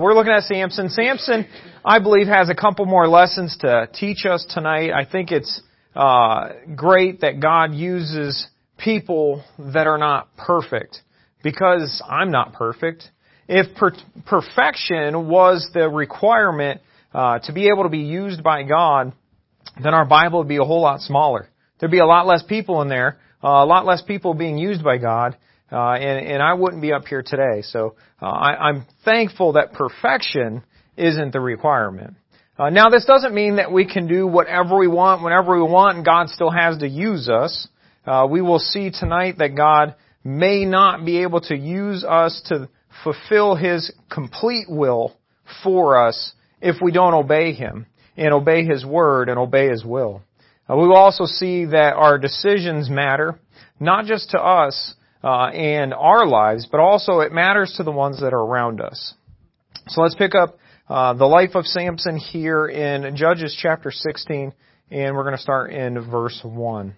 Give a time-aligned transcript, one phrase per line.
[0.00, 0.88] We're looking at Samson.
[0.88, 1.46] Samson,
[1.84, 4.92] I believe, has a couple more lessons to teach us tonight.
[4.92, 5.60] I think it's
[5.94, 8.46] uh, great that God uses
[8.78, 11.00] people that are not perfect
[11.42, 13.10] because I'm not perfect.
[13.46, 13.92] If per-
[14.24, 16.80] perfection was the requirement
[17.12, 19.12] uh, to be able to be used by God,
[19.82, 21.50] then our Bible would be a whole lot smaller.
[21.78, 24.82] There'd be a lot less people in there, uh, a lot less people being used
[24.82, 25.36] by God,
[25.72, 27.62] uh, and, and I wouldn't be up here today.
[27.62, 30.62] So uh, I, I'm thankful that perfection
[30.96, 32.14] isn't the requirement.
[32.58, 35.96] Uh, now this doesn't mean that we can do whatever we want whenever we want
[35.96, 37.68] and God still has to use us.
[38.06, 39.94] Uh, we will see tonight that God
[40.24, 42.68] may not be able to use us to
[43.02, 45.16] fulfill His complete will
[45.64, 50.22] for us if we don't obey Him and obey His word and obey His will.
[50.68, 53.38] Uh, we will also see that our decisions matter,
[53.78, 58.20] not just to us, uh, and our lives, but also it matters to the ones
[58.20, 59.14] that are around us.
[59.88, 64.52] So let's pick up uh, the life of Samson here in Judges chapter 16,
[64.90, 66.94] and we're going to start in verse 1.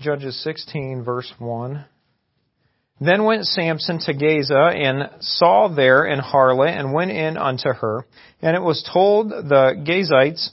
[0.00, 1.84] Judges 16, verse 1.
[3.00, 8.06] Then went Samson to Gaza, and saw there an harlot, and went in unto her.
[8.40, 10.50] And it was told the Gazites,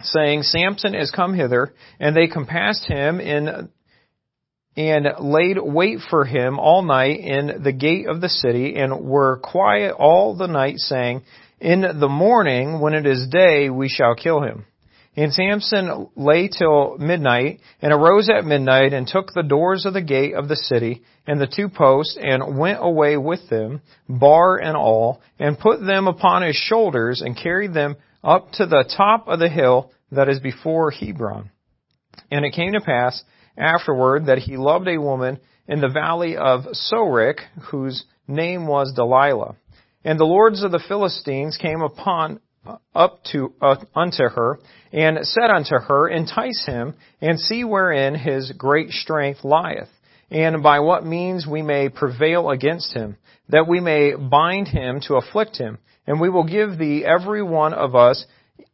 [0.00, 3.68] saying, Samson is come hither, and they compassed him in
[4.78, 9.40] and laid wait for him all night in the gate of the city, and were
[9.42, 11.22] quiet all the night, saying,
[11.58, 14.66] In the morning, when it is day, we shall kill him.
[15.16, 20.00] And Samson lay till midnight, and arose at midnight, and took the doors of the
[20.00, 24.76] gate of the city, and the two posts, and went away with them, bar and
[24.76, 29.40] all, and put them upon his shoulders, and carried them up to the top of
[29.40, 31.50] the hill that is before Hebron.
[32.30, 33.24] And it came to pass,
[33.58, 39.56] afterward that he loved a woman in the valley of Sorek, whose name was Delilah.
[40.04, 42.40] And the lords of the Philistines came upon
[42.94, 44.58] up to uh, unto her
[44.92, 49.88] and said unto her, Entice him and see wherein his great strength lieth,
[50.30, 53.16] and by what means we may prevail against him,
[53.48, 57.72] that we may bind him to afflict him, and we will give thee every one
[57.72, 58.26] of us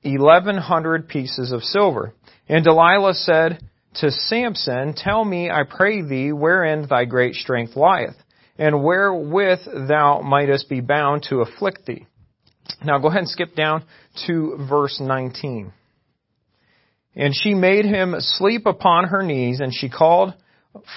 [0.02, 2.12] eleven hundred pieces of silver.
[2.48, 3.60] And Delilah said,
[3.96, 8.16] to Samson, Tell me, I pray thee, wherein thy great strength lieth,
[8.58, 12.06] and wherewith thou mightest be bound to afflict thee.
[12.82, 13.84] Now go ahead and skip down
[14.26, 15.72] to verse 19.
[17.16, 20.34] And she made him sleep upon her knees, and she called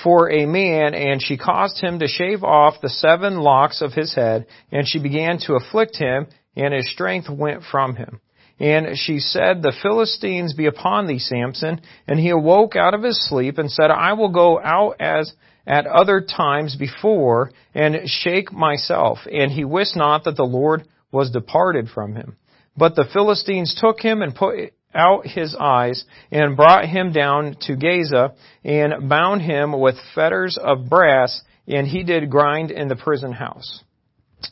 [0.03, 4.15] for a man, and she caused him to shave off the seven locks of his
[4.15, 8.19] head, and she began to afflict him, and his strength went from him.
[8.59, 11.81] And she said, The Philistines be upon thee, Samson.
[12.07, 15.31] And he awoke out of his sleep and said, I will go out as
[15.65, 19.19] at other times before and shake myself.
[19.31, 22.37] And he wist not that the Lord was departed from him.
[22.75, 27.75] But the Philistines took him and put out his eyes and brought him down to
[27.75, 33.33] Gaza and bound him with fetters of brass and he did grind in the prison
[33.33, 33.83] house.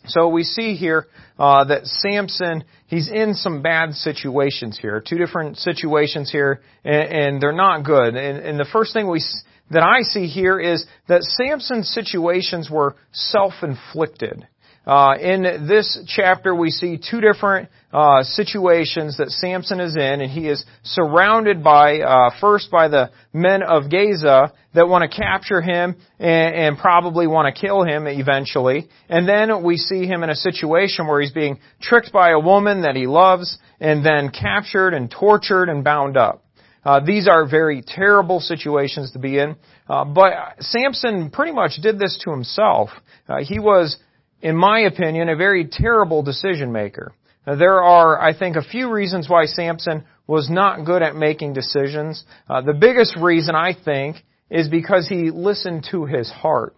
[0.07, 1.07] So we see here
[1.37, 7.41] uh, that Samson, he's in some bad situations here, two different situations here, and, and
[7.41, 8.15] they're not good.
[8.15, 9.21] And, and, the first thing we
[9.71, 14.47] that I see here is that Samson's situations were self-inflicted.
[14.85, 20.29] Uh, in this chapter, we see two different uh, situations that Samson is in, and
[20.29, 25.61] he is surrounded by uh, first by the men of Gaza that want to capture
[25.61, 28.87] him and, and probably want to kill him eventually.
[29.09, 32.83] And then we see him in a situation where he's being tricked by a woman
[32.83, 36.43] that he loves, and then captured and tortured and bound up.
[36.83, 39.55] Uh, these are very terrible situations to be in.
[39.89, 42.89] Uh, but Samson pretty much did this to himself.
[43.27, 43.97] Uh, he was
[44.41, 47.13] in my opinion, a very terrible decision maker.
[47.45, 51.53] Now, there are, I think, a few reasons why Samson was not good at making
[51.53, 52.23] decisions.
[52.49, 54.17] Uh, the biggest reason, I think,
[54.49, 56.75] is because he listened to his heart.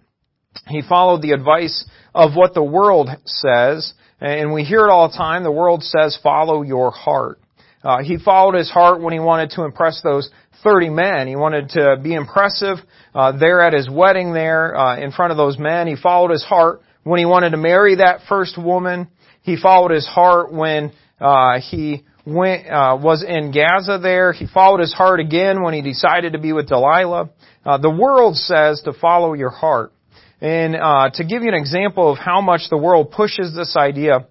[0.68, 5.18] He followed the advice of what the world says, and we hear it all the
[5.18, 5.44] time.
[5.44, 7.40] The world says, follow your heart.
[7.84, 10.30] Uh, he followed his heart when he wanted to impress those
[10.64, 11.28] 30 men.
[11.28, 12.78] He wanted to be impressive
[13.14, 15.88] uh, there at his wedding there uh, in front of those men.
[15.88, 19.08] He followed his heart when he wanted to marry that first woman.
[19.42, 24.00] He followed his heart when uh, he went uh, was in Gaza.
[24.02, 27.30] There, he followed his heart again when he decided to be with Delilah.
[27.66, 29.94] Uh, the world says to follow your heart,
[30.42, 34.28] and uh, to give you an example of how much the world pushes this idea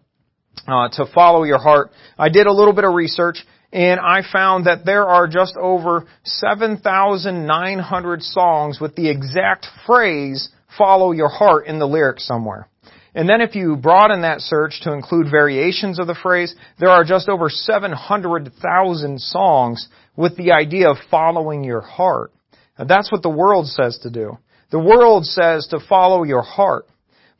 [0.69, 3.39] uh, to follow your heart, I did a little bit of research.
[3.73, 11.13] And I found that there are just over 7,900 songs with the exact phrase follow
[11.13, 12.69] your heart in the lyrics somewhere.
[13.15, 17.03] And then if you broaden that search to include variations of the phrase, there are
[17.03, 22.33] just over 700,000 songs with the idea of following your heart.
[22.79, 24.39] That's what the world says to do.
[24.71, 26.87] The world says to follow your heart.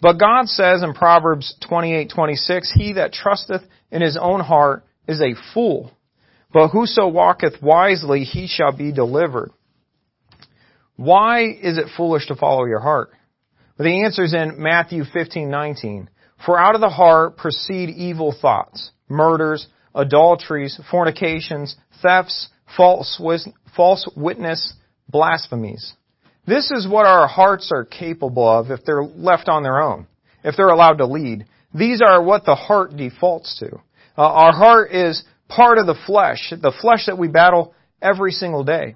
[0.01, 5.35] But God says in Proverbs 28:26, "He that trusteth in his own heart is a
[5.53, 5.91] fool,
[6.53, 9.51] but whoso walketh wisely, he shall be delivered."
[10.97, 13.11] Why is it foolish to follow your heart?
[13.79, 16.09] The answer is in Matthew 15:19.
[16.45, 23.21] For out of the heart proceed evil thoughts, murders, adulteries, fornications, thefts, false,
[23.75, 24.75] false witness,
[25.09, 25.95] blasphemies.
[26.47, 30.07] This is what our hearts are capable of if they're left on their own,
[30.45, 31.47] if they're allowed to lead.
[31.75, 33.77] These are what the heart defaults to.
[34.17, 38.65] Uh, our heart is part of the flesh, the flesh that we battle every single
[38.65, 38.95] day.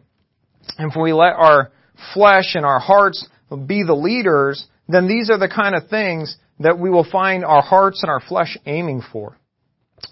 [0.79, 1.73] And if we let our
[2.15, 3.27] flesh and our hearts
[3.57, 7.63] be the leaders, then these are the kind of things that we will find our
[7.63, 9.37] hearts and our flesh aiming for.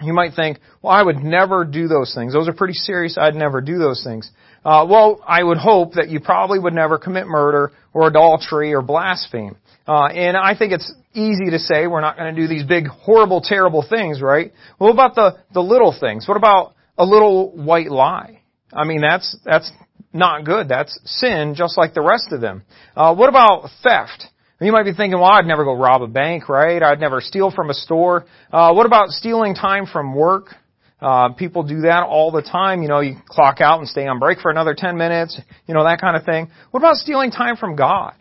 [0.03, 2.33] You might think, well, I would never do those things.
[2.33, 3.17] Those are pretty serious.
[3.19, 4.31] I'd never do those things.
[4.65, 8.83] Uh, well, I would hope that you probably would never commit murder or adultery or
[8.83, 9.57] blaspheme.
[9.87, 12.87] Uh, and I think it's easy to say we're not going to do these big,
[12.87, 14.53] horrible, terrible things, right?
[14.79, 16.29] Well, what about the the little things?
[16.29, 18.43] What about a little white lie?
[18.73, 19.71] I mean, that's that's
[20.13, 20.69] not good.
[20.69, 22.63] That's sin, just like the rest of them.
[22.97, 24.25] Uh, what about theft?
[24.61, 26.83] You might be thinking, well, I'd never go rob a bank, right?
[26.83, 28.27] I'd never steal from a store.
[28.53, 30.47] Uh, what about stealing time from work?
[31.01, 32.83] Uh, people do that all the time.
[32.83, 35.85] You know, you clock out and stay on break for another 10 minutes, you know,
[35.85, 36.51] that kind of thing.
[36.73, 38.15] What about stealing time from God?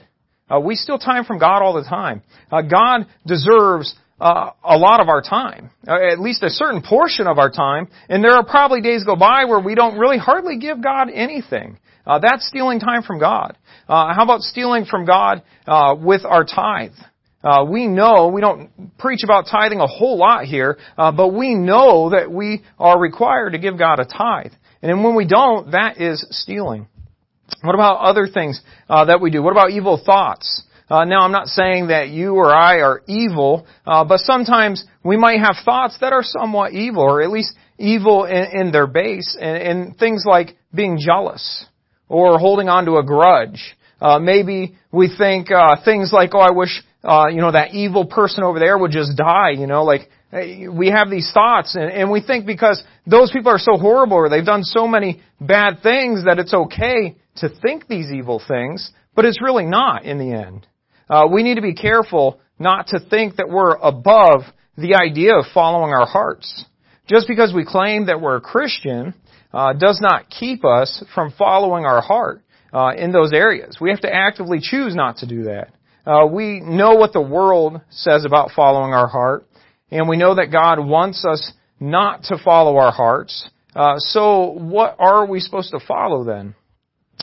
[0.50, 2.22] Uh, we steal time from God all the time.
[2.51, 7.27] Uh, God deserves uh, a lot of our time, uh, at least a certain portion
[7.27, 10.57] of our time, and there are probably days go by where we don't really hardly
[10.57, 11.77] give God anything.
[12.05, 13.57] Uh, that's stealing time from God.
[13.87, 15.43] Uh, how about stealing from God
[16.01, 16.93] with our tithe?
[17.43, 21.53] Uh, we know, we don't preach about tithing a whole lot here, uh, but we
[21.53, 24.51] know that we are required to give God a tithe.
[24.81, 26.87] And when we don't, that is stealing.
[27.61, 29.41] What about other things uh, that we do?
[29.41, 30.63] What about evil thoughts?
[30.89, 35.18] Uh, now, I'm not saying that you or I are evil, uh, but sometimes we
[35.18, 39.38] might have thoughts that are somewhat evil, or at least evil in, in their base,
[39.39, 41.66] and, and, things like being jealous
[42.07, 43.75] or holding on to a grudge.
[44.00, 48.06] Uh, maybe we think uh things like, "Oh, I wish uh, you know, that evil
[48.06, 52.12] person over there would just die, you know, like, we have these thoughts and, and
[52.12, 56.25] we think because those people are so horrible or they've done so many bad things
[56.25, 60.68] that it's okay to think these evil things, but it's really not in the end.
[61.09, 64.42] Uh, we need to be careful not to think that we're above
[64.77, 66.65] the idea of following our hearts.
[67.07, 69.13] Just because we claim that we're a Christian
[69.54, 72.42] uh, does not keep us from following our heart
[72.74, 73.77] uh, in those areas.
[73.80, 75.69] We have to actively choose not to do that.
[76.06, 79.45] Uh, we know what the world says about following our heart,
[79.92, 83.50] and we know that God wants us not to follow our hearts.
[83.75, 86.56] Uh, so what are we supposed to follow then?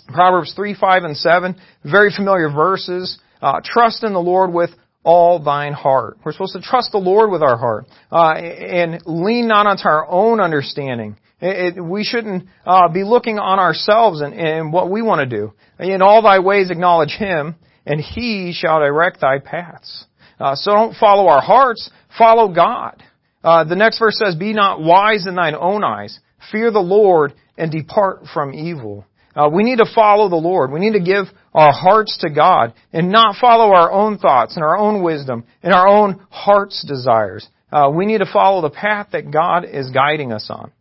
[0.08, 3.18] Proverbs 3, 5, and 7, very familiar verses.
[3.44, 4.70] Uh, trust in the Lord with
[5.02, 6.16] all thine heart.
[6.24, 10.08] We're supposed to trust the Lord with our heart uh, and lean not onto our
[10.08, 11.18] own understanding.
[11.42, 15.36] It, it, we shouldn't uh, be looking on ourselves and, and what we want to
[15.36, 15.52] do.
[15.78, 20.06] In all thy ways acknowledge Him, and He shall direct thy paths.
[20.40, 23.02] Uh, so don't follow our hearts, follow God.
[23.42, 26.18] Uh, the next verse says, Be not wise in thine own eyes.
[26.50, 29.04] Fear the Lord and depart from evil.
[29.36, 30.70] Uh, we need to follow the Lord.
[30.70, 34.64] We need to give our hearts to God and not follow our own thoughts and
[34.64, 37.48] our own wisdom and our own heart's desires.
[37.72, 40.72] Uh, we need to follow the path that God is guiding us on.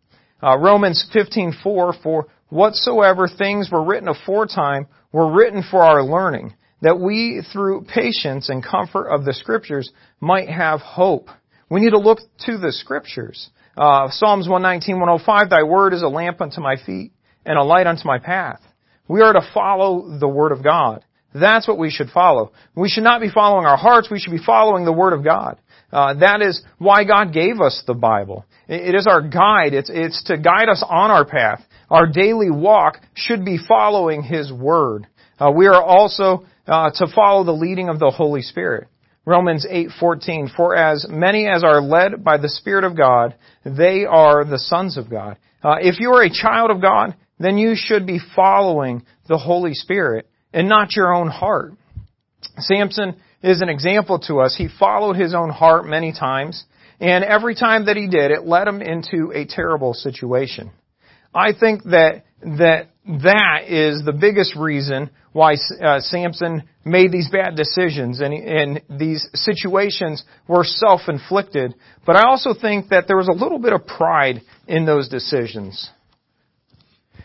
[0.42, 6.98] Uh, Romans 15:4 For whatsoever things were written aforetime were written for our learning, that
[6.98, 9.90] we, through patience and comfort of the Scriptures,
[10.20, 11.28] might have hope.
[11.70, 13.48] We need to look to the Scriptures.
[13.76, 17.12] Uh, Psalms 119, 105, Thy word is a lamp unto my feet
[17.46, 18.60] and a light unto my path.
[19.08, 21.04] We are to follow the Word of God.
[21.34, 22.52] That's what we should follow.
[22.76, 25.58] We should not be following our hearts, we should be following the Word of God.
[25.92, 28.44] Uh, that is why God gave us the Bible.
[28.68, 29.74] It is our guide.
[29.74, 31.62] It's, it's to guide us on our path.
[31.90, 35.06] Our daily walk should be following His Word.
[35.38, 38.88] Uh, we are also uh, to follow the leading of the Holy Spirit.
[39.26, 43.34] Romans 8:14 For as many as are led by the Spirit of God,
[43.64, 45.38] they are the sons of God.
[45.62, 49.74] Uh, if you are a child of God, then you should be following the Holy
[49.74, 51.72] Spirit and not your own heart.
[52.58, 54.54] Samson is an example to us.
[54.56, 56.64] He followed his own heart many times,
[57.00, 60.70] and every time that he did, it led him into a terrible situation.
[61.34, 67.56] I think that that that is the biggest reason why uh, Samson made these bad
[67.56, 71.74] decisions and, and these situations were self-inflicted.
[72.06, 75.90] But I also think that there was a little bit of pride in those decisions.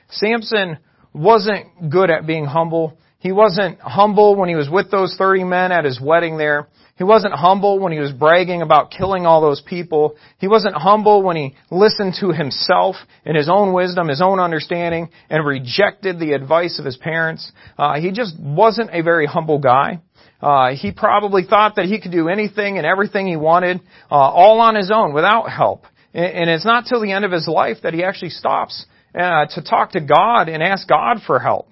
[0.09, 0.77] Samson
[1.13, 2.97] wasn't good at being humble.
[3.19, 6.67] He wasn't humble when he was with those 30 men at his wedding there.
[6.97, 10.15] He wasn't humble when he was bragging about killing all those people.
[10.37, 15.09] He wasn't humble when he listened to himself and his own wisdom, his own understanding,
[15.29, 17.51] and rejected the advice of his parents.
[17.77, 20.01] Uh, he just wasn't a very humble guy.
[20.41, 24.59] Uh, he probably thought that he could do anything and everything he wanted, uh, all
[24.61, 25.85] on his own, without help.
[26.13, 28.85] And, and it's not till the end of his life that he actually stops
[29.15, 31.67] uh, to talk to God and ask God for help.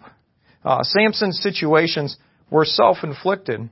[0.63, 2.17] Uh, Samson's situations
[2.49, 3.69] were self-inflicted.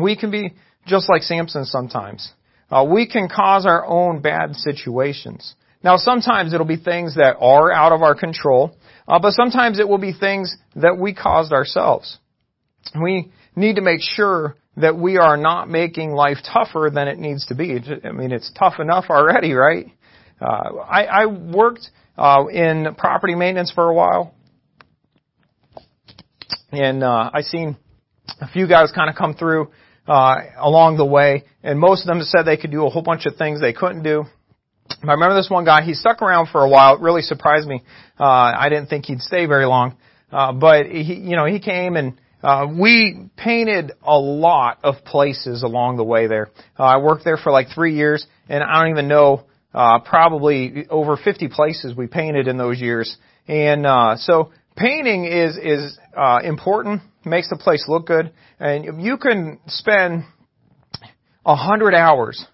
[0.00, 0.54] We can be
[0.86, 2.32] just like Samson sometimes.
[2.70, 5.54] Uh, we can cause our own bad situations.
[5.82, 8.76] Now, sometimes it'll be things that are out of our control,
[9.06, 12.18] uh, but sometimes it will be things that we caused ourselves.
[13.00, 17.46] We need to make sure that we are not making life tougher than it needs
[17.46, 17.78] to be.
[18.04, 19.86] I mean, it's tough enough already, right?
[20.40, 24.34] Uh, I, I worked uh, in property maintenance for a while,
[26.70, 27.76] and uh, I seen
[28.40, 29.70] a few guys kind of come through
[30.06, 33.26] uh, along the way, and most of them said they could do a whole bunch
[33.26, 34.24] of things they couldn't do.
[35.02, 36.94] I remember this one guy, he stuck around for a while.
[36.94, 37.82] It really surprised me.
[38.18, 39.96] Uh, I didn't think he'd stay very long.
[40.32, 45.62] Uh, but he, you know, he came and, uh, we painted a lot of places
[45.62, 46.48] along the way there.
[46.78, 49.44] Uh, I worked there for like three years and I don't even know,
[49.78, 53.16] uh, probably over 50 places we painted in those years.
[53.46, 58.32] And, uh, so painting is, is, uh, important makes the place look good.
[58.58, 60.24] And you can spend
[61.46, 62.44] a hundred hours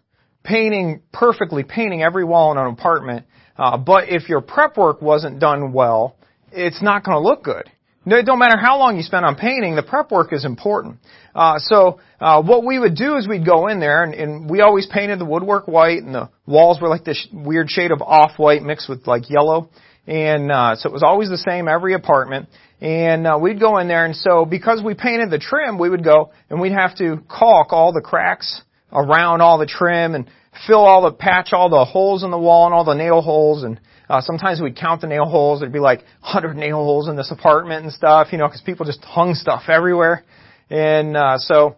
[0.43, 3.25] painting perfectly, painting every wall in an apartment.
[3.57, 6.19] Uh, but if your prep work wasn't done well,
[6.53, 7.71] it's not going to look good.
[8.07, 10.99] No, it don't matter how long you spend on painting, the prep work is important.
[11.35, 14.61] Uh, so uh, what we would do is we'd go in there, and, and we
[14.61, 18.63] always painted the woodwork white, and the walls were like this weird shade of off-white
[18.63, 19.71] mixed with like yellow.
[20.07, 22.49] And uh, so it was always the same every apartment.
[22.81, 26.05] And uh, we'd go in there, and so because we painted the trim, we would
[26.05, 28.61] go and we'd have to caulk all the cracks
[28.93, 30.29] around all the trim and
[30.67, 33.65] fill all the patch all the holes in the wall and all the nail holes
[33.65, 35.61] and uh, sometimes we'd count the nail holes.
[35.61, 38.87] There'd be like 100 nail holes in this apartment and stuff, you know, because people
[38.87, 40.25] just hung stuff everywhere.
[40.71, 41.77] And uh, so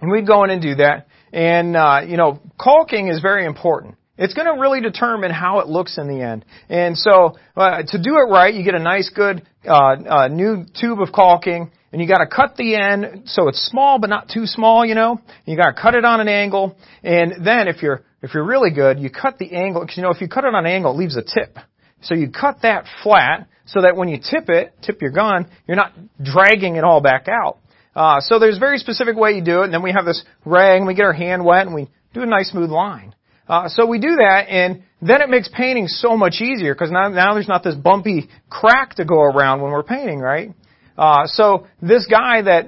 [0.00, 1.06] and we'd go in and do that.
[1.32, 3.96] And uh, you know, caulking is very important.
[4.16, 6.44] It's going to really determine how it looks in the end.
[6.68, 10.64] And so, uh, to do it right, you get a nice, good uh, uh, new
[10.80, 14.28] tube of caulking, and you got to cut the end so it's small but not
[14.28, 14.84] too small.
[14.84, 18.34] You know, you got to cut it on an angle, and then if you're if
[18.34, 20.66] you're really good, you cut the angle because you know if you cut it on
[20.66, 21.56] an angle, it leaves a tip.
[22.02, 25.76] So you cut that flat so that when you tip it, tip your gun, you're
[25.76, 27.58] not dragging it all back out.
[27.94, 30.24] Uh, so there's a very specific way you do it, and then we have this
[30.44, 33.14] rag, and we get our hand wet, and we do a nice smooth line.
[33.48, 37.08] Uh, so we do that, and then it makes painting so much easier because now,
[37.08, 40.50] now there's not this bumpy crack to go around when we're painting, right?
[40.96, 42.66] Uh, so this guy that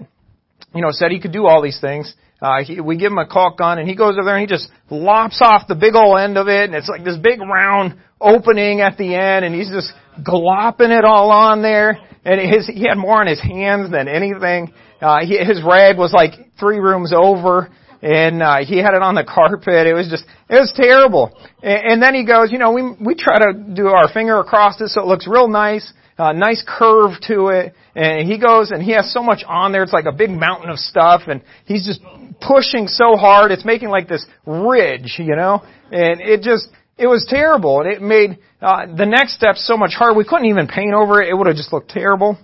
[0.74, 3.26] you know said he could do all these things, uh, he, we give him a
[3.26, 6.18] caulk gun, and he goes over there and he just lops off the big old
[6.18, 9.70] end of it, and it's like this big round opening at the end, and he's
[9.70, 9.92] just
[10.22, 11.98] glopping it all on there.
[12.24, 14.72] And his, he had more on his hands than anything.
[15.00, 17.70] Uh, he, his rag was like three rooms over
[18.02, 19.86] and uh, he had it on the carpet.
[19.86, 21.32] It was just, it was terrible.
[21.62, 24.80] And, and then he goes, you know, we we try to do our finger across
[24.80, 27.74] it so it looks real nice, uh, nice curve to it.
[27.96, 29.82] And he goes and he has so much on there.
[29.82, 32.00] It's like a big mountain of stuff, and he's just
[32.46, 33.50] pushing so hard.
[33.50, 36.68] It's making like this ridge, you know, and it just.
[36.98, 40.16] It was terrible, and it made uh, the next step so much harder.
[40.16, 42.38] We couldn't even paint over it; it would have just looked terrible.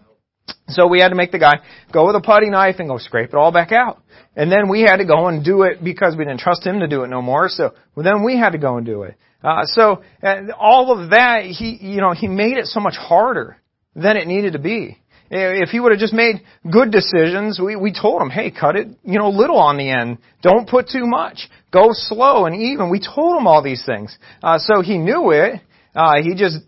[0.69, 1.55] So we had to make the guy
[1.93, 4.03] go with a putty knife and go scrape it all back out.
[4.37, 6.87] And then we had to go and do it because we didn't trust him to
[6.89, 7.49] do it no more.
[7.49, 9.17] So then we had to go and do it.
[9.43, 10.03] Uh, so
[10.59, 13.57] all of that, he, you know, he made it so much harder
[13.95, 14.99] than it needed to be.
[15.35, 18.89] If he would have just made good decisions, we, we told him, hey, cut it,
[19.03, 20.19] you know, little on the end.
[20.43, 21.49] Don't put too much.
[21.73, 22.91] Go slow and even.
[22.91, 24.15] We told him all these things.
[24.43, 25.59] Uh, so he knew it.
[25.95, 26.59] Uh, he just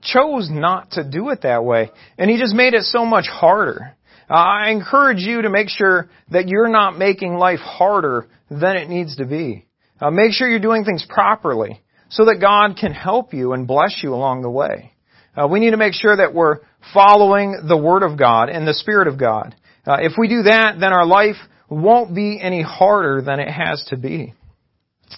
[0.00, 1.90] chose not to do it that way.
[2.16, 3.94] And he just made it so much harder.
[4.30, 8.88] Uh, I encourage you to make sure that you're not making life harder than it
[8.88, 9.66] needs to be.
[10.00, 14.00] Uh, make sure you're doing things properly so that God can help you and bless
[14.02, 14.92] you along the way.
[15.36, 16.60] Uh, we need to make sure that we're
[16.92, 19.54] following the Word of God and the Spirit of God.
[19.86, 21.36] Uh, if we do that, then our life
[21.68, 24.34] won't be any harder than it has to be.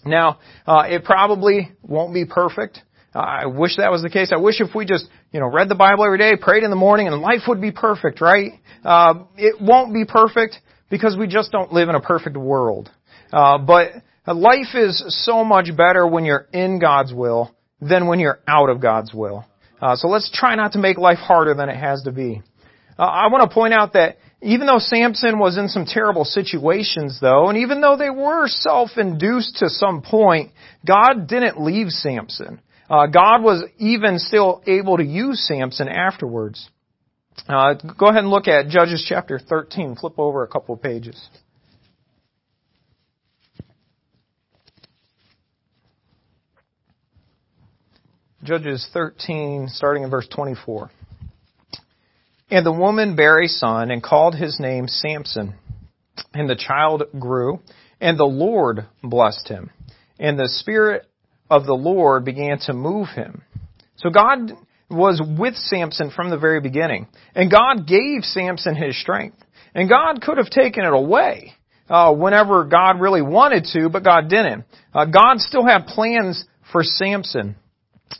[0.04, 2.80] Now, uh, it probably won't be perfect.
[3.14, 4.30] I wish that was the case.
[4.34, 6.76] I wish if we just, you know, read the Bible every day, prayed in the
[6.76, 8.52] morning, and life would be perfect, right?
[8.84, 10.58] Uh, it won't be perfect
[10.90, 12.90] because we just don't live in a perfect world.
[13.32, 13.92] Uh, but
[14.26, 18.80] life is so much better when you're in God's will than when you're out of
[18.80, 19.44] God's will.
[19.80, 22.42] Uh, so let's try not to make life harder than it has to be.
[22.99, 27.18] Uh, I want to point out that even though Samson was in some terrible situations
[27.20, 30.52] though, and even though they were self-induced to some point,
[30.87, 32.61] God didn't leave Samson.
[32.90, 36.68] Uh, God was even still able to use Samson afterwards.
[37.47, 39.97] Uh, go ahead and look at Judges chapter 13.
[39.97, 41.28] Flip over a couple of pages.
[48.45, 50.90] Judges 13, starting in verse 24.
[52.50, 55.54] And the woman bare a son and called his name Samson.
[56.33, 57.61] And the child grew,
[58.00, 59.71] and the Lord blessed him.
[60.18, 61.07] And the Spirit
[61.50, 63.42] of the Lord began to move him.
[63.97, 64.52] So God
[64.88, 67.09] was with Samson from the very beginning.
[67.35, 69.38] And God gave Samson his strength.
[69.75, 71.54] And God could have taken it away
[71.88, 74.64] uh, whenever God really wanted to, but God didn't.
[74.95, 77.57] Uh, God still had plans for Samson.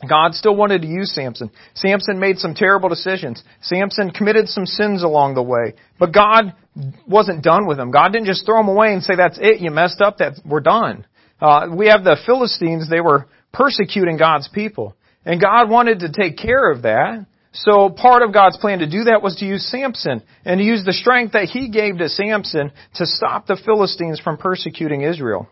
[0.09, 1.51] God still wanted to use Samson.
[1.75, 3.43] Samson made some terrible decisions.
[3.63, 5.75] Samson committed some sins along the way.
[5.99, 6.55] But God
[7.07, 7.91] wasn't done with him.
[7.91, 10.61] God didn't just throw him away and say, that's it, you messed up, that we're
[10.61, 11.07] done.
[11.41, 14.95] Uh, we have the Philistines, they were persecuting God's people.
[15.25, 17.27] And God wanted to take care of that.
[17.53, 20.85] So part of God's plan to do that was to use Samson and to use
[20.85, 25.49] the strength that he gave to Samson to stop the Philistines from persecuting Israel.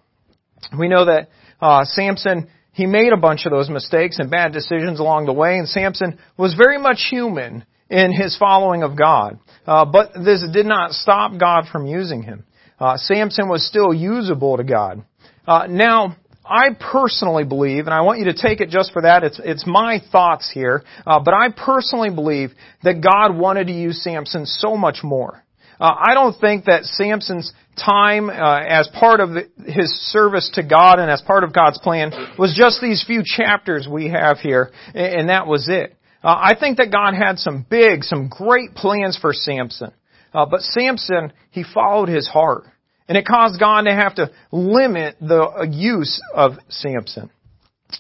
[0.79, 1.29] We know that
[1.61, 5.57] uh, Samson he made a bunch of those mistakes and bad decisions along the way,
[5.57, 9.39] and Samson was very much human in his following of God.
[9.67, 12.45] Uh, but this did not stop God from using him.
[12.79, 15.03] Uh, Samson was still usable to God.
[15.49, 19.25] Uh, now, I personally believe, and I want you to take it just for that,
[19.25, 22.51] it's, it's my thoughts here, uh, but I personally believe
[22.83, 25.43] that God wanted to use Samson so much more.
[25.79, 29.31] Uh, I don't think that Samson's time uh, as part of
[29.67, 33.87] his service to God and as part of God's plan was just these few chapters
[33.91, 35.95] we have here, and that was it.
[36.23, 39.93] Uh, I think that God had some big, some great plans for Samson.
[40.33, 42.65] Uh, but Samson, he followed his heart.
[43.09, 47.31] And it caused God to have to limit the uh, use of Samson.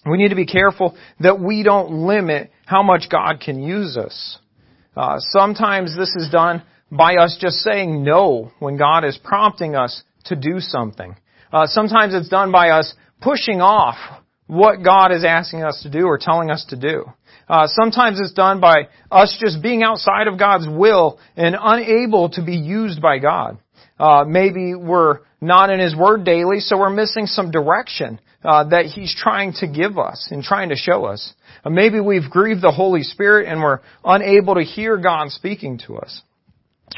[0.04, 4.38] We need to be careful that we don't limit how much God can use us.
[4.96, 10.02] Uh, sometimes this is done by us just saying no when God is prompting us
[10.26, 11.16] to do something.
[11.52, 13.96] Uh, sometimes it's done by us pushing off
[14.46, 17.04] what God is asking us to do or telling us to do.
[17.48, 22.44] Uh, sometimes it's done by us just being outside of God's will and unable to
[22.44, 23.58] be used by God.
[23.98, 28.86] Uh, maybe we're not in His Word daily, so we're missing some direction uh, that
[28.86, 31.32] He's trying to give us and trying to show us.
[31.64, 35.96] Uh, maybe we've grieved the Holy Spirit and we're unable to hear God speaking to
[35.98, 36.22] us.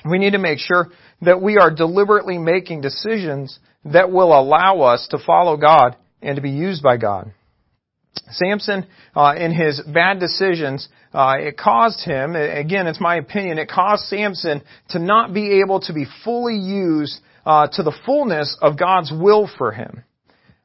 [0.09, 0.89] We need to make sure
[1.23, 6.43] that we are deliberately making decisions that will allow us to follow God and to
[6.43, 7.33] be used by God.
[8.31, 13.69] Samson, uh, in his bad decisions, uh, it caused him, again, it's my opinion, it
[13.69, 18.79] caused Samson to not be able to be fully used uh, to the fullness of
[18.79, 20.05] God's will for him.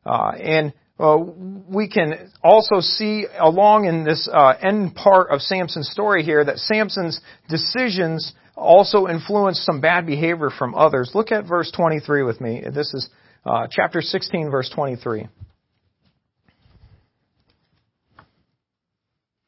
[0.05, 5.89] Uh, and uh, we can also see along in this uh, end part of Samson's
[5.89, 11.11] story here that Samson's decisions also influenced some bad behavior from others.
[11.13, 12.63] Look at verse 23 with me.
[12.73, 13.09] This is
[13.45, 15.27] uh, chapter 16, verse 23.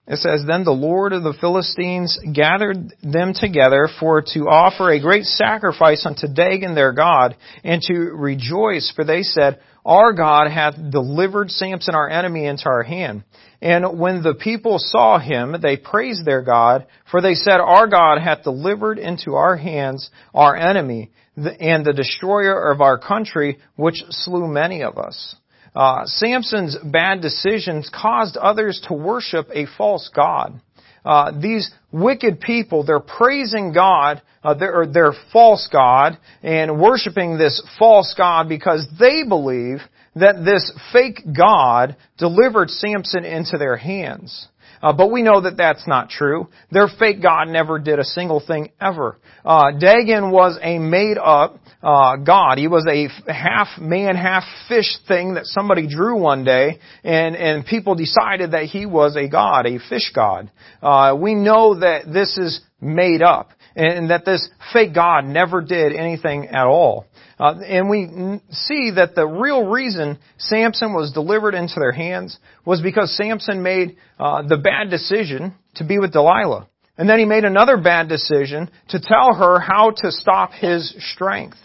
[0.08, 5.02] It says, Then the Lord of the Philistines gathered them together for to offer a
[5.02, 10.76] great sacrifice unto Dagon their God, and to rejoice, for they said, Our God hath
[10.92, 13.24] delivered Samson our enemy into our hand.
[13.66, 18.22] And when the people saw him, they praised their God, for they said, Our God
[18.22, 24.48] hath delivered into our hands our enemy, and the destroyer of our country, which slew
[24.48, 25.36] many of us.
[25.76, 30.62] Uh, Samson's bad decisions caused others to worship a false god.
[31.04, 37.64] Uh, these wicked people, they're praising God, uh, their, their false God, and worshiping this
[37.80, 39.80] false God because they believe
[40.16, 44.48] that this fake God delivered Samson into their hands.
[44.82, 46.48] Uh, but we know that that's not true.
[46.72, 49.18] Their fake God never did a single thing ever.
[49.44, 52.58] Uh, Dagon was a made up uh, God.
[52.58, 57.66] He was a half man, half fish thing that somebody drew one day, and and
[57.66, 60.52] people decided that he was a god, a fish god.
[60.82, 63.50] Uh, we know that this is made up.
[63.76, 67.06] And that this fake God never did anything at all.
[67.38, 72.82] Uh, and we see that the real reason Samson was delivered into their hands was
[72.82, 76.70] because Samson made uh, the bad decision to be with Delilah.
[76.98, 81.58] And then he made another bad decision to tell her how to stop his strength.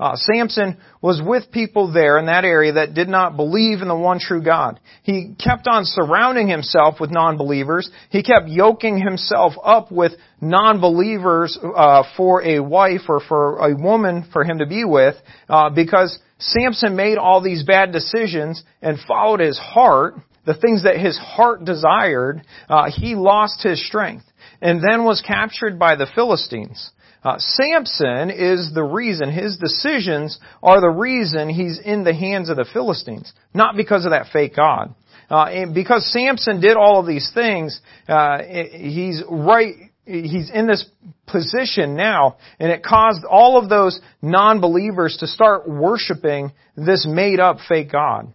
[0.00, 3.94] Uh, Samson was with people there in that area that did not believe in the
[3.94, 4.80] one true God.
[5.02, 7.90] He kept on surrounding himself with non-believers.
[8.08, 14.26] He kept yoking himself up with non-believers uh, for a wife or for a woman
[14.32, 15.16] for him to be with,
[15.50, 20.14] uh, because Samson made all these bad decisions and followed his heart,
[20.46, 22.40] the things that his heart desired.
[22.70, 24.24] Uh, he lost his strength
[24.62, 26.90] and then was captured by the Philistines.
[27.22, 32.56] Uh, Samson is the reason, his decisions are the reason he's in the hands of
[32.56, 34.94] the Philistines, not because of that fake God.
[35.30, 37.78] Uh, and because Samson did all of these things,
[38.08, 39.74] uh, he's right,
[40.06, 40.84] he's in this
[41.26, 47.92] position now, and it caused all of those non-believers to start worshiping this made-up fake
[47.92, 48.32] God.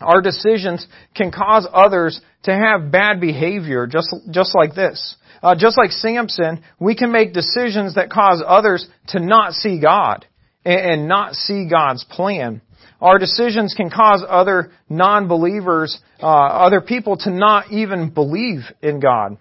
[0.00, 5.76] Our decisions can cause others to have bad behavior, just, just like this uh, just
[5.76, 10.24] like Samson, we can make decisions that cause others to not see God
[10.64, 12.62] and, and not see God's plan.
[12.98, 19.36] Our decisions can cause other non-believers, uh, other people to not even believe in God.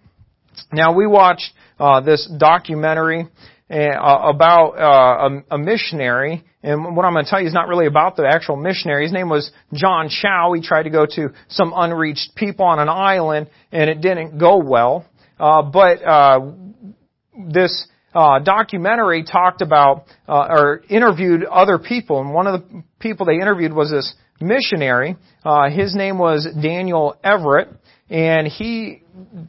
[0.73, 3.25] Now we watched uh, this documentary
[3.71, 7.69] uh, about uh, a, a, missionary, and what I'm going to tell you is not
[7.69, 9.03] really about the actual missionary.
[9.03, 10.51] His name was John Chau.
[10.53, 14.57] He tried to go to some unreached people on an island, and it didn't go
[14.57, 15.05] well.
[15.39, 16.51] Uh, but uh,
[17.51, 23.25] this uh, documentary talked about uh, or interviewed other people, and one of the people
[23.25, 25.15] they interviewed was this missionary.
[25.43, 27.69] Uh, his name was Daniel Everett,
[28.09, 29.01] and he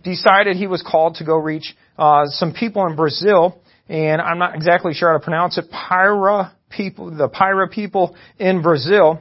[0.03, 4.55] decided he was called to go reach uh, some people in Brazil, and I'm not
[4.55, 5.67] exactly sure how to pronounce it.
[5.71, 9.21] Pyra people, the Pyra people in Brazil,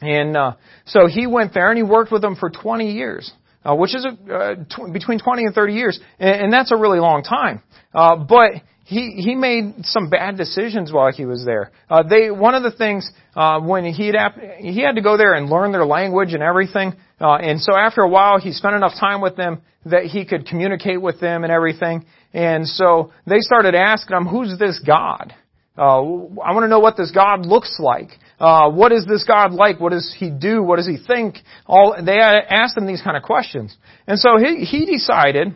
[0.00, 0.54] and uh,
[0.86, 3.32] so he went there and he worked with them for 20 years
[3.64, 6.76] uh, which is a, uh, tw- between 20 and 30 years, and, and that's a
[6.76, 7.62] really long time.
[7.94, 8.52] Uh, but
[8.84, 11.72] he he made some bad decisions while he was there.
[11.88, 15.34] Uh, they one of the things uh, when he had he had to go there
[15.34, 18.92] and learn their language and everything, uh, and so after a while he spent enough
[19.00, 22.04] time with them that he could communicate with them and everything.
[22.32, 25.34] And so they started asking him, "Who's this God?"
[25.76, 28.10] Uh, I want to know what this God looks like.
[28.44, 29.80] Uh, what is this God like?
[29.80, 30.62] What does He do?
[30.62, 31.38] What does He think?
[31.66, 33.74] All they asked him these kind of questions,
[34.06, 35.54] and so he he decided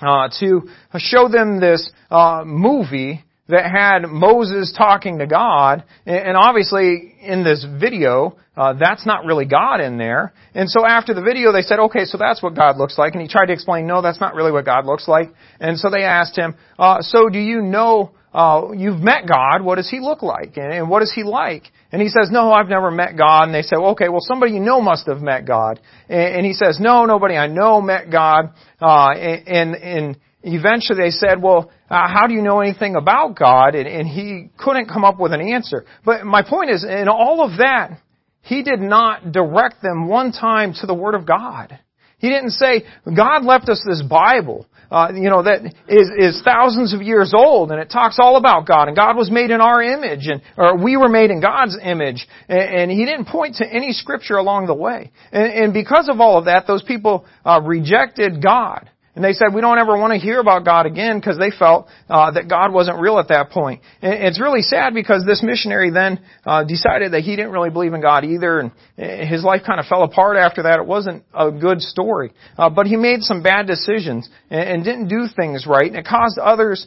[0.00, 7.14] uh, to show them this uh, movie that had Moses talking to God, and obviously
[7.22, 10.32] in this video, uh, that's not really God in there.
[10.54, 13.14] And so after the video, they said, okay, so that's what God looks like.
[13.14, 15.32] And he tried to explain, no, that's not really what God looks like.
[15.60, 19.62] And so they asked him, uh, so do you know uh, you've met God.
[19.62, 20.56] What does He look like?
[20.56, 21.64] And, and what is He like?
[21.92, 23.44] And he says, no, I've never met God.
[23.44, 25.78] And they say, well, okay, well, somebody you know must have met God.
[26.08, 28.54] And, and he says, no, nobody I know met God.
[28.80, 33.74] Uh, and, and eventually they said, well, uh, how do you know anything about God?
[33.74, 35.84] And, and he couldn't come up with an answer.
[36.02, 38.00] But my point is, in all of that,
[38.40, 41.78] he did not direct them one time to the Word of God.
[42.18, 46.92] He didn't say, God left us this Bible uh, you know, that is, is thousands
[46.92, 49.82] of years old, and it talks all about God, and God was made in our
[49.82, 53.66] image, and or we were made in God's image, and, and He didn't point to
[53.66, 57.60] any scripture along the way, and, and because of all of that, those people uh,
[57.64, 58.90] rejected God.
[59.14, 61.86] And they said, we don't ever want to hear about God again because they felt
[62.08, 63.82] uh, that God wasn't real at that point.
[64.00, 67.92] And it's really sad because this missionary then uh, decided that he didn't really believe
[67.92, 70.78] in God either, and uh, his life kind of fell apart after that.
[70.78, 72.32] It wasn't a good story.
[72.56, 76.06] Uh, but he made some bad decisions and, and didn't do things right, and it
[76.06, 76.86] caused others,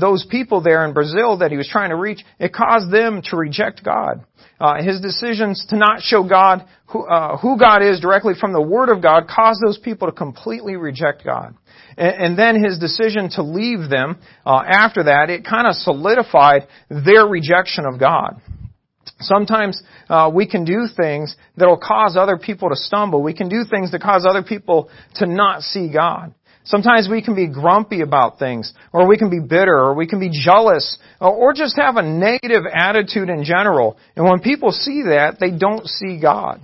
[0.00, 3.36] those people there in Brazil that he was trying to reach, it caused them to
[3.36, 4.24] reject God.
[4.60, 8.62] Uh, his decisions to not show God who, uh, who God is directly from the
[8.62, 11.54] Word of God caused those people to completely reject God.
[11.96, 16.68] And, and then his decision to leave them uh, after that, it kind of solidified
[16.88, 18.40] their rejection of God.
[19.20, 23.22] Sometimes uh, we can do things that will cause other people to stumble.
[23.22, 26.34] We can do things that cause other people to not see God.
[26.64, 30.18] Sometimes we can be grumpy about things, or we can be bitter, or we can
[30.18, 33.98] be jealous, or just have a negative attitude in general.
[34.16, 36.60] And when people see that, they don't see God.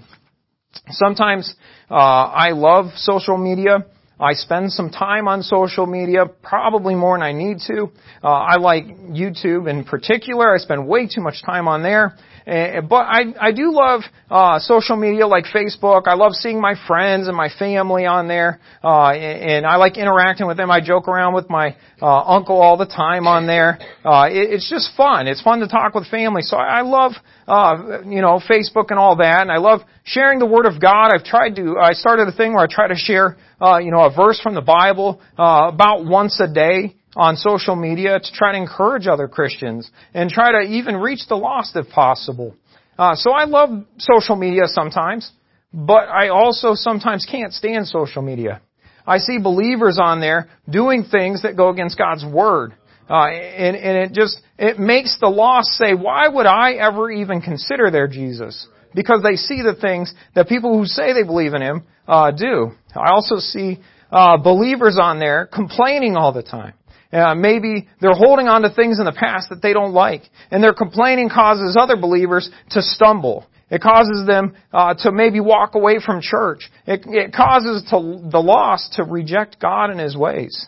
[0.90, 1.54] Sometimes
[1.90, 3.84] uh, I love social media.
[4.18, 7.90] I spend some time on social media, probably more than I need to.
[8.22, 10.54] Uh, I like YouTube in particular.
[10.54, 12.16] I spend way too much time on there.
[12.46, 16.02] And, but I, I do love uh, social media like Facebook.
[16.06, 19.96] I love seeing my friends and my family on there, uh, and, and I like
[19.96, 20.70] interacting with them.
[20.70, 23.78] I joke around with my uh, uncle all the time on there.
[24.04, 25.26] Uh, it, it's just fun.
[25.26, 26.42] It's fun to talk with family.
[26.42, 27.12] So I, I love
[27.46, 31.10] uh, you know Facebook and all that, and I love sharing the Word of God.
[31.14, 31.76] I've tried to.
[31.80, 34.54] I started a thing where I try to share uh, you know a verse from
[34.54, 39.28] the Bible uh, about once a day on social media to try to encourage other
[39.28, 42.54] Christians and try to even reach the lost if possible.
[42.98, 45.30] Uh, so I love social media sometimes,
[45.72, 48.60] but I also sometimes can't stand social media.
[49.06, 52.74] I see believers on there doing things that go against God's Word.
[53.08, 57.40] Uh, and, and it just, it makes the lost say, why would I ever even
[57.40, 58.68] consider their Jesus?
[58.94, 62.70] Because they see the things that people who say they believe in Him, uh, do.
[62.94, 63.80] I also see,
[64.12, 66.74] uh, believers on there complaining all the time.
[67.12, 70.62] Uh, maybe they're holding on to things in the past that they don't like, and
[70.62, 73.46] their complaining causes other believers to stumble.
[73.68, 76.68] It causes them uh, to maybe walk away from church.
[76.86, 80.66] It, it causes to, the lost to reject God and His ways.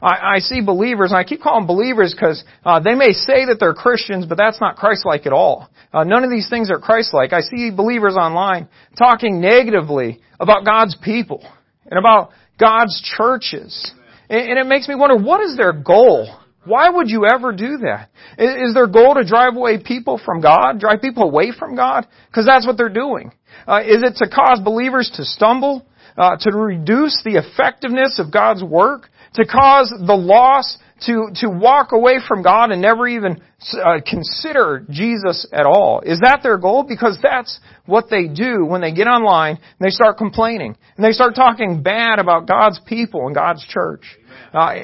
[0.00, 3.56] I, I see believers, and I keep calling believers because uh, they may say that
[3.60, 5.68] they're Christians, but that's not Christ-like at all.
[5.92, 7.32] Uh, none of these things are Christ-like.
[7.32, 11.42] I see believers online talking negatively about God's people
[11.86, 13.92] and about God's churches.
[14.30, 16.28] And it makes me wonder, what is their goal?
[16.64, 18.10] Why would you ever do that?
[18.36, 20.80] Is their goal to drive away people from God?
[20.80, 22.06] Drive people away from God?
[22.26, 23.32] Because that's what they're doing.
[23.66, 25.86] Uh, is it to cause believers to stumble?
[26.16, 29.08] Uh, to reduce the effectiveness of God's work?
[29.34, 33.40] To cause the lost to, to walk away from God and never even
[33.72, 36.00] uh, consider Jesus at all.
[36.00, 36.84] Is that their goal?
[36.88, 41.12] Because that's what they do when they get online and they start complaining and they
[41.12, 44.02] start talking bad about God's people and God's church.
[44.52, 44.74] Uh,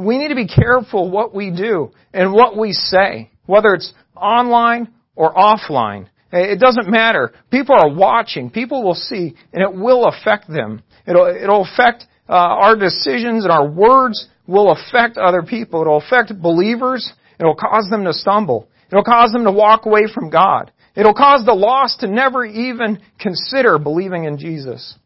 [0.00, 4.92] we need to be careful what we do and what we say, whether it's online
[5.16, 6.06] or offline.
[6.32, 7.32] It doesn't matter.
[7.50, 8.50] People are watching.
[8.50, 10.82] People will see, and it will affect them.
[11.06, 15.82] It'll, it'll affect uh, our decisions and our words will affect other people.
[15.82, 17.12] It'll affect believers.
[17.38, 18.68] It'll cause them to stumble.
[18.90, 20.70] It'll cause them to walk away from God.
[20.96, 24.96] It'll cause the lost to never even consider believing in Jesus.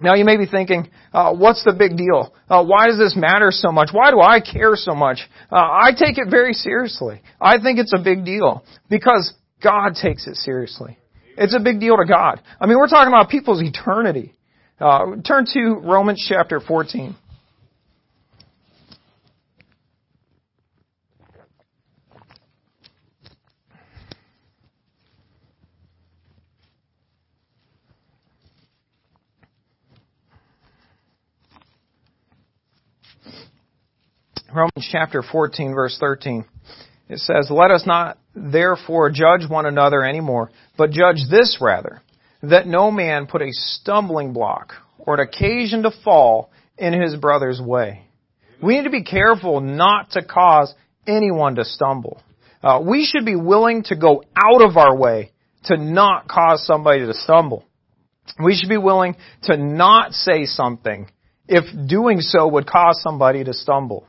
[0.00, 2.32] Now you may be thinking, uh, what's the big deal?
[2.48, 3.88] Uh, why does this matter so much?
[3.90, 5.18] Why do I care so much?
[5.50, 7.22] Uh, I take it very seriously.
[7.40, 10.96] I think it's a big deal because God takes it seriously.
[11.36, 12.40] It's a big deal to God.
[12.60, 14.34] I mean, we're talking about people's eternity.
[14.80, 17.14] Uh, turn to Romans chapter 14.
[34.54, 36.44] Romans chapter 14 verse 13.
[37.08, 42.00] It says, Let us not therefore judge one another anymore, but judge this rather,
[42.50, 47.60] that no man put a stumbling block or an occasion to fall in his brother's
[47.60, 48.06] way.
[48.62, 50.74] We need to be careful not to cause
[51.06, 52.20] anyone to stumble.
[52.62, 55.32] Uh, we should be willing to go out of our way
[55.64, 57.64] to not cause somebody to stumble.
[58.42, 61.10] We should be willing to not say something
[61.46, 64.06] if doing so would cause somebody to stumble.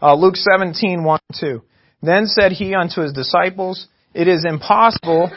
[0.00, 1.62] Uh, Luke 17, 1 2.
[2.02, 5.30] Then said he unto his disciples, It is impossible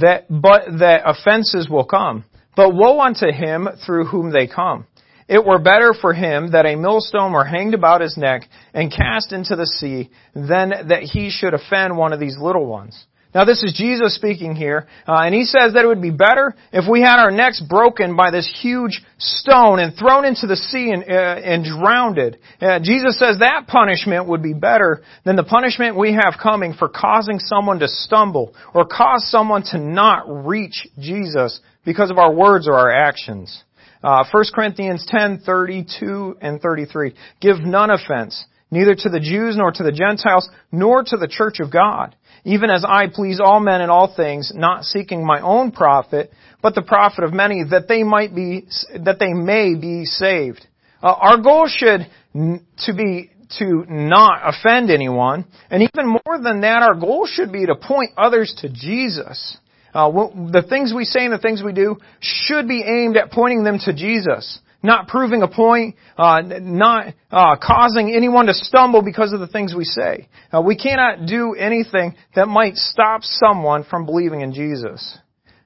[0.00, 2.24] that, but that offenses will come.
[2.54, 4.86] But woe unto him through whom they come.
[5.28, 9.32] It were better for him that a millstone were hanged about his neck and cast
[9.32, 13.06] into the sea than that he should offend one of these little ones.
[13.36, 16.56] Now this is Jesus speaking here, uh, and he says that it would be better
[16.72, 20.90] if we had our necks broken by this huge stone and thrown into the sea
[20.90, 22.18] and, uh, and drowned.
[22.18, 26.88] Uh, Jesus says that punishment would be better than the punishment we have coming for
[26.88, 32.66] causing someone to stumble or cause someone to not reach Jesus because of our words
[32.66, 33.64] or our actions.
[34.02, 37.12] Uh, 1 Corinthians 10, 32 and 33.
[37.42, 41.60] Give none offense, neither to the Jews nor to the Gentiles, nor to the church
[41.60, 42.16] of God
[42.46, 46.30] even as I please all men in all things, not seeking my own profit,
[46.62, 48.68] but the profit of many, that they might be,
[49.04, 50.64] that they may be saved.
[51.02, 52.06] Uh, our goal should
[52.36, 57.50] n- to be to not offend anyone, and even more than that, our goal should
[57.50, 59.56] be to point others to Jesus.
[59.92, 63.64] Uh, the things we say and the things we do should be aimed at pointing
[63.64, 69.32] them to Jesus not proving a point, uh, not uh, causing anyone to stumble because
[69.32, 70.28] of the things we say.
[70.52, 75.18] Uh, we cannot do anything that might stop someone from believing in Jesus.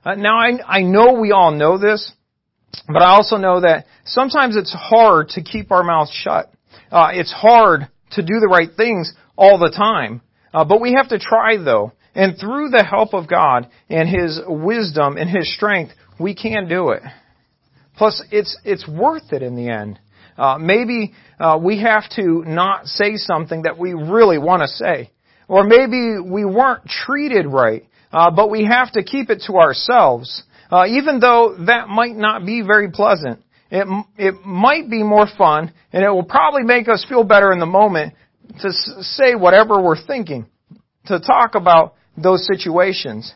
[0.04, 2.10] Uh, now, I, I know we all know this,
[2.88, 6.52] but I also know that sometimes it's hard to keep our mouths shut.
[6.90, 10.22] Uh, it's hard to do the right things all the time.
[10.52, 11.92] Uh, but we have to try though.
[12.14, 16.90] And through the help of God and His wisdom and His strength, we can do
[16.90, 17.02] it.
[18.00, 19.98] Plus, it's, it's worth it in the end.
[20.38, 25.10] Uh, maybe uh, we have to not say something that we really want to say.
[25.48, 30.44] Or maybe we weren't treated right, uh, but we have to keep it to ourselves.
[30.70, 33.42] Uh, even though that might not be very pleasant.
[33.70, 33.86] It,
[34.16, 37.66] it might be more fun, and it will probably make us feel better in the
[37.66, 38.14] moment
[38.62, 40.46] to s- say whatever we're thinking,
[41.04, 43.34] to talk about those situations.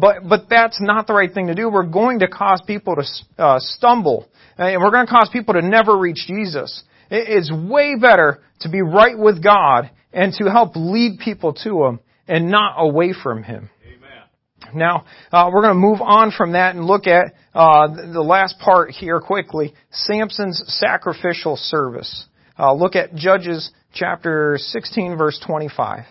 [0.00, 1.70] But, but that's not the right thing to do.
[1.70, 4.28] We're going to cause people to uh, stumble.
[4.58, 6.82] And we're going to cause people to never reach Jesus.
[7.10, 12.00] It's way better to be right with God and to help lead people to Him
[12.26, 13.70] and not away from Him.
[13.86, 14.74] Amen.
[14.74, 18.58] Now, uh, we're going to move on from that and look at uh, the last
[18.58, 22.26] part here quickly, Samson's sacrificial service.
[22.58, 26.04] Uh, look at Judges chapter 16 verse 25.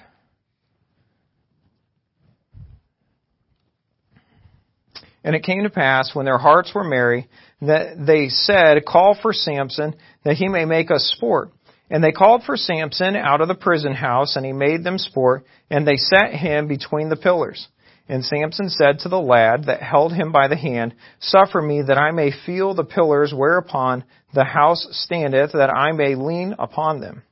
[5.25, 7.27] And it came to pass, when their hearts were merry,
[7.61, 11.49] that they said, Call for Samson, that he may make us sport.
[11.89, 15.43] And they called for Samson out of the prison house, and he made them sport,
[15.71, 17.67] and they set him between the pillars.
[18.07, 21.97] And Samson said to the lad that held him by the hand, Suffer me that
[21.97, 24.03] I may feel the pillars whereupon
[24.35, 27.23] the house standeth, that I may lean upon them.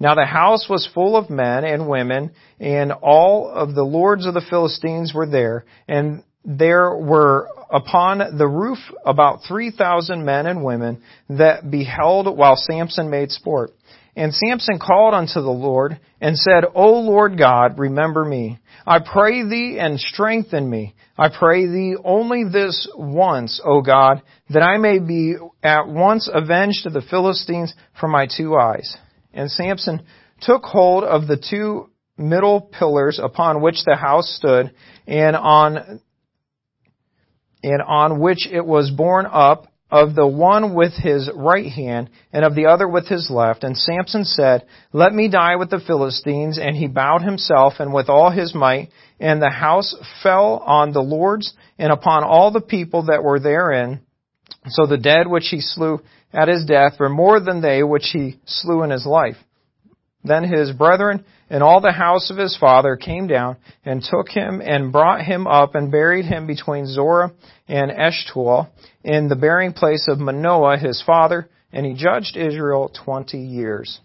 [0.00, 4.34] Now the house was full of men and women, and all of the lords of
[4.34, 11.02] the Philistines were there, and there were upon the roof about 3,000 men and women
[11.28, 13.72] that beheld while Samson made sport.
[14.14, 18.60] And Samson called unto the Lord and said, O Lord God, remember me.
[18.86, 20.94] I pray thee and strengthen me.
[21.18, 26.86] I pray thee only this once, O God, that I may be at once avenged
[26.86, 28.96] of the Philistines for my two eyes.
[29.34, 30.06] And Samson
[30.40, 34.72] took hold of the two middle pillars upon which the house stood,
[35.06, 36.00] and on
[37.66, 42.44] and on which it was borne up, of the one with his right hand, and
[42.44, 43.62] of the other with his left.
[43.62, 46.58] And Samson said, Let me die with the Philistines.
[46.58, 51.02] And he bowed himself, and with all his might, and the house fell on the
[51.02, 54.00] lords, and upon all the people that were therein.
[54.68, 56.00] So the dead which he slew
[56.32, 59.36] at his death were more than they which he slew in his life.
[60.26, 64.60] Then his brethren and all the house of his father came down and took him
[64.60, 67.32] and brought him up and buried him between Zorah
[67.68, 68.68] and Eshtaol
[69.04, 74.00] in the burying place of Manoah his father, and he judged Israel twenty years.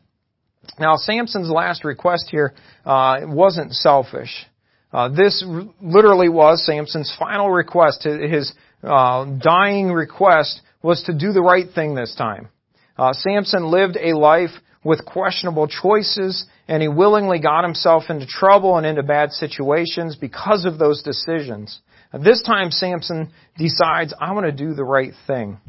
[0.79, 2.53] Now Samson's last request here
[2.85, 4.45] uh, wasn't selfish.
[4.93, 5.43] Uh, this
[5.81, 8.03] literally was Samson's final request.
[8.03, 8.53] His
[8.83, 12.49] uh, dying request was to do the right thing this time.
[12.97, 14.51] Uh, Samson lived a life
[14.83, 20.65] with questionable choices, and he willingly got himself into trouble and into bad situations because
[20.65, 21.79] of those decisions.
[22.13, 25.59] This time Samson decides, I want to do the right thing.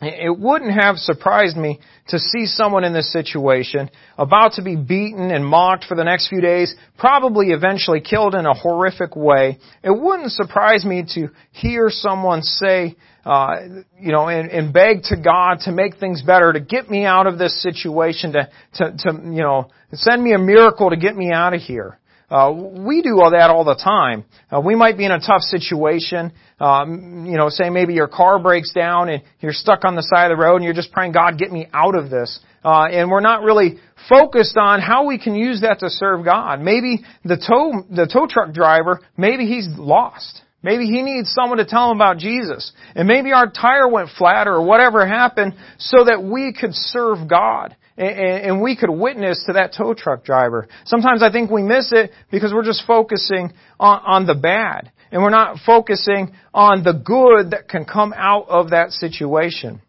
[0.00, 5.32] It wouldn't have surprised me to see someone in this situation about to be beaten
[5.32, 9.58] and mocked for the next few days, probably eventually killed in a horrific way.
[9.82, 13.56] It wouldn't surprise me to hear someone say, uh,
[13.98, 17.26] you know, and, and beg to God to make things better, to get me out
[17.26, 21.32] of this situation, to, to, to you know, send me a miracle to get me
[21.32, 21.98] out of here.
[22.30, 24.24] Uh, we do all that all the time.
[24.50, 26.32] Uh, we might be in a tough situation.
[26.60, 30.30] Um, you know, say maybe your car breaks down and you're stuck on the side
[30.30, 32.38] of the road and you're just praying, God, get me out of this.
[32.62, 36.60] Uh, and we're not really focused on how we can use that to serve God.
[36.60, 40.42] Maybe the tow the tow truck driver, maybe he's lost.
[40.62, 42.72] Maybe he needs someone to tell him about Jesus.
[42.96, 47.76] And maybe our tire went flat or whatever happened so that we could serve God
[47.98, 50.68] and we could witness to that tow truck driver.
[50.84, 55.30] Sometimes I think we miss it because we're just focusing on, the bad and we're
[55.30, 59.80] not focusing on the good that can come out of that situation.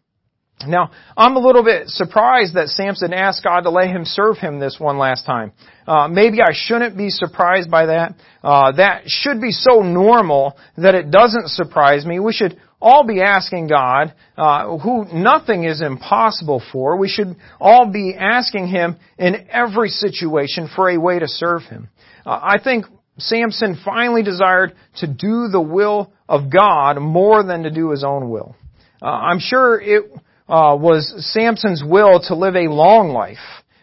[0.68, 4.60] Now, I'm a little bit surprised that Samson asked God to let him serve him
[4.60, 5.54] this one last time.
[5.88, 8.16] Uh, maybe I shouldn't be surprised by that.
[8.44, 12.20] Uh, that should be so normal that it doesn't surprise me.
[12.20, 16.98] We should all be asking God, uh, who nothing is impossible for.
[16.98, 21.90] We should all be asking Him in every situation for a way to serve Him.
[22.26, 22.86] Uh, I think
[23.20, 28.30] Samson finally desired to do the will of God more than to do his own
[28.30, 28.56] will.
[29.02, 30.06] Uh, I'm sure it
[30.48, 33.38] uh, was Samson's will to live a long life,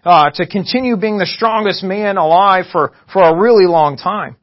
[0.05, 4.37] uh, to continue being the strongest man alive for, for a really long time.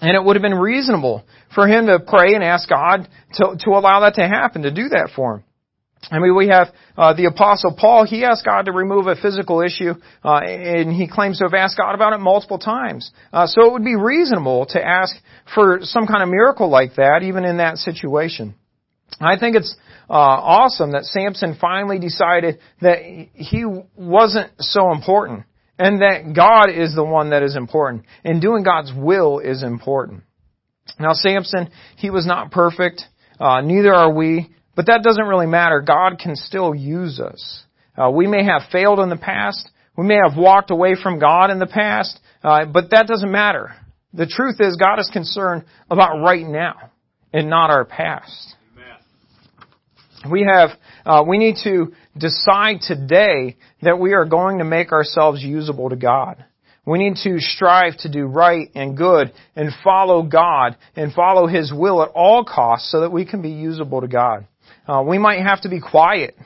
[0.00, 1.24] And it would have been reasonable
[1.54, 4.88] for him to pray and ask God to, to allow that to happen, to do
[4.90, 5.44] that for him.
[6.10, 8.06] I mean, we have uh, the Apostle Paul.
[8.06, 11.76] He asked God to remove a physical issue, uh, and he claims to have asked
[11.76, 13.10] God about it multiple times.
[13.32, 15.14] Uh, so it would be reasonable to ask
[15.54, 18.54] for some kind of miracle like that, even in that situation.
[19.20, 19.76] I think it's
[20.08, 22.98] uh, awesome that Samson finally decided that
[23.34, 25.44] he wasn't so important,
[25.80, 30.22] and that God is the one that is important, and doing God's will is important.
[30.98, 33.02] Now, Samson, he was not perfect.
[33.40, 34.50] Uh, neither are we.
[34.76, 35.80] But that doesn't really matter.
[35.80, 37.62] God can still use us.
[37.96, 39.70] Uh, we may have failed in the past.
[39.96, 42.20] We may have walked away from God in the past.
[42.44, 43.74] Uh, but that doesn't matter.
[44.12, 46.90] The truth is God is concerned about right now
[47.32, 48.54] and not our past.
[50.28, 50.70] We have,
[51.06, 55.96] uh, we need to decide today that we are going to make ourselves usable to
[55.96, 56.44] God.
[56.84, 61.72] We need to strive to do right and good and follow God and follow His
[61.72, 64.46] will at all costs so that we can be usable to God.
[64.86, 66.36] Uh, we might have to be quiet,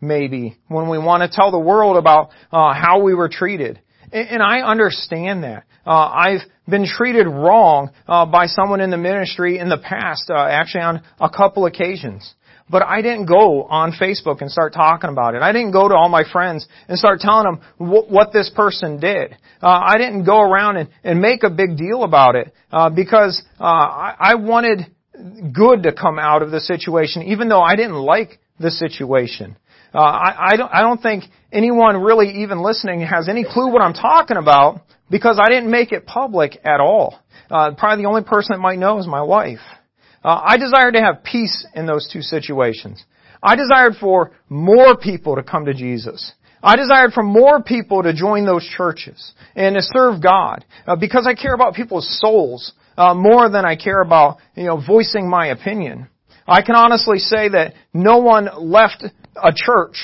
[0.00, 3.80] maybe, when we want to tell the world about uh, how we were treated.
[4.10, 5.64] And, and I understand that.
[5.86, 10.38] Uh, I've been treated wrong uh, by someone in the ministry in the past, uh,
[10.38, 12.34] actually on a couple occasions.
[12.72, 15.42] But I didn't go on Facebook and start talking about it.
[15.42, 18.98] I didn't go to all my friends and start telling them wh- what this person
[18.98, 19.36] did.
[19.62, 23.42] Uh, I didn't go around and, and make a big deal about it uh, because
[23.60, 24.86] uh, I, I wanted
[25.52, 29.56] good to come out of the situation, even though I didn't like the situation.
[29.94, 33.82] Uh, I, I, don't, I don't think anyone really even listening has any clue what
[33.82, 37.18] I'm talking about because I didn't make it public at all.
[37.50, 39.60] Uh, probably the only person that might know is my wife.
[40.24, 43.04] Uh, I desired to have peace in those two situations.
[43.42, 46.32] I desired for more people to come to Jesus.
[46.62, 51.26] I desired for more people to join those churches and to serve God uh, because
[51.26, 55.48] I care about people's souls uh, more than I care about, you know, voicing my
[55.48, 56.06] opinion.
[56.46, 59.04] I can honestly say that no one left
[59.36, 59.96] a church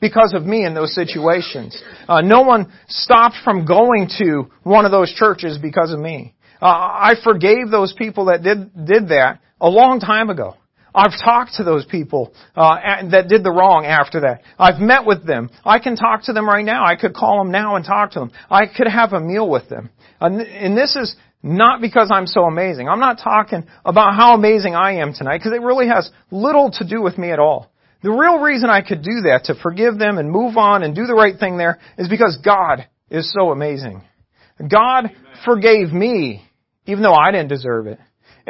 [0.00, 1.80] because of me in those situations.
[2.08, 6.34] Uh, no one stopped from going to one of those churches because of me.
[6.60, 10.54] Uh, I forgave those people that did did that a long time ago.
[10.94, 12.76] I've talked to those people uh,
[13.10, 14.42] that did the wrong after that.
[14.58, 15.50] I've met with them.
[15.64, 16.84] I can talk to them right now.
[16.84, 18.32] I could call them now and talk to them.
[18.50, 19.90] I could have a meal with them.
[20.20, 22.88] And and this is not because I'm so amazing.
[22.88, 26.86] I'm not talking about how amazing I am tonight because it really has little to
[26.86, 27.70] do with me at all.
[28.02, 31.06] The real reason I could do that, to forgive them and move on and do
[31.06, 34.02] the right thing there, is because God is so amazing.
[34.58, 35.16] God Amen.
[35.44, 36.44] forgave me,
[36.86, 37.98] even though I didn't deserve it.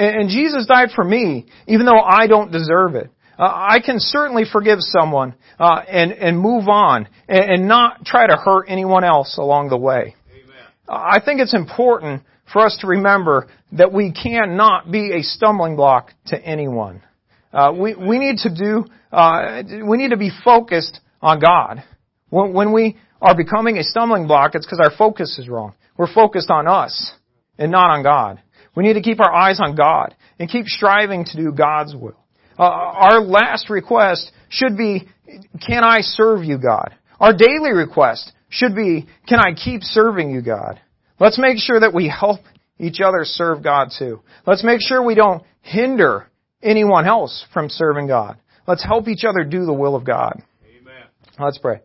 [0.01, 3.11] And, Jesus died for me, even though I don't deserve it.
[3.39, 8.27] Uh, I can certainly forgive someone uh, and and move on and, and, not try
[8.27, 10.15] to hurt anyone else along the way.
[10.31, 10.65] Amen.
[10.89, 12.23] I think it's important
[12.53, 17.03] for us to remember that we cannot be a stumbling block to anyone.
[17.53, 21.83] Uh, we, we need to do, uh, we need to be focused on God.
[22.29, 25.75] When, when we are becoming a stumbling block, it's because our focus is wrong.
[25.97, 27.13] We're focused on us
[27.59, 28.41] and not on God.
[28.75, 32.19] We need to keep our eyes on God and keep striving to do God's will.
[32.59, 35.09] Uh, our last request should be,
[35.67, 36.95] can I serve you, God?
[37.19, 40.81] Our daily request should be, can I keep serving you, God?
[41.19, 42.41] Let's make sure that we help
[42.79, 44.21] each other serve God too.
[44.47, 46.27] Let's make sure we don't hinder
[46.63, 48.39] anyone else from serving God.
[48.67, 50.43] Let's help each other do the will of God.
[50.65, 51.05] Amen.
[51.39, 51.81] Let's pray.